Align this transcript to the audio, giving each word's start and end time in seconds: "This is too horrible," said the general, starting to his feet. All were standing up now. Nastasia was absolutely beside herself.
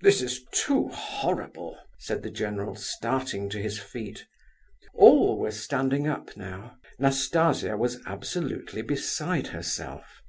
"This 0.00 0.22
is 0.22 0.40
too 0.52 0.88
horrible," 0.88 1.76
said 1.98 2.22
the 2.22 2.30
general, 2.30 2.76
starting 2.76 3.50
to 3.50 3.60
his 3.60 3.78
feet. 3.78 4.24
All 4.94 5.36
were 5.38 5.50
standing 5.50 6.08
up 6.08 6.34
now. 6.34 6.78
Nastasia 6.98 7.76
was 7.76 8.00
absolutely 8.06 8.80
beside 8.80 9.48
herself. 9.48 10.22